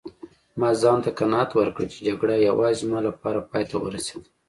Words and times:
ما 0.59 0.69
ځانته 0.81 1.09
قناعت 1.19 1.51
ورکړ 1.55 1.85
چي 1.93 1.99
جګړه 2.07 2.33
یوازې 2.47 2.79
زما 2.83 2.99
لپاره 3.07 3.45
پایته 3.49 3.75
ورسیده. 3.79 4.27